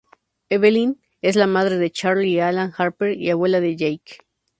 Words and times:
Evelyn 0.49 0.99
es 1.21 1.35
la 1.35 1.45
madre 1.45 1.77
de 1.77 1.91
Charlie 1.91 2.31
y 2.31 2.39
Alan 2.39 2.73
Harper 2.75 3.11
y 3.15 3.29
abuela 3.29 3.59
de 3.59 3.75
Jake. 3.77 4.25